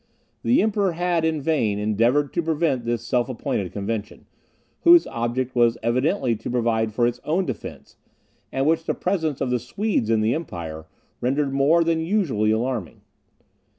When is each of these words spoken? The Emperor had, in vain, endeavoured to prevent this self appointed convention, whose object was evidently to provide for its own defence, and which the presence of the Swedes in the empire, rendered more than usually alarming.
The 0.41 0.63
Emperor 0.63 0.93
had, 0.93 1.23
in 1.23 1.41
vain, 1.43 1.77
endeavoured 1.77 2.33
to 2.33 2.41
prevent 2.41 2.85
this 2.85 3.05
self 3.05 3.29
appointed 3.29 3.71
convention, 3.71 4.25
whose 4.79 5.05
object 5.05 5.53
was 5.53 5.77
evidently 5.83 6.35
to 6.37 6.49
provide 6.49 6.91
for 6.91 7.05
its 7.05 7.19
own 7.23 7.45
defence, 7.45 7.97
and 8.51 8.65
which 8.65 8.85
the 8.85 8.95
presence 8.95 9.41
of 9.41 9.51
the 9.51 9.59
Swedes 9.59 10.09
in 10.09 10.21
the 10.21 10.33
empire, 10.33 10.87
rendered 11.21 11.53
more 11.53 11.83
than 11.83 11.99
usually 12.03 12.49
alarming. 12.49 13.01